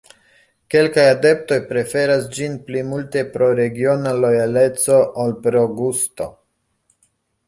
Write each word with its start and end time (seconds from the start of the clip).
Kelkaj 0.75 1.03
adeptoj 1.09 1.57
preferas 1.73 2.23
ĝin 2.37 2.55
pli 2.69 2.81
multe 2.93 3.23
pro 3.35 3.49
regiona 3.59 4.13
lojaleco 4.23 4.97
ol 5.25 5.37
pro 5.45 5.63
gusto. 5.83 6.29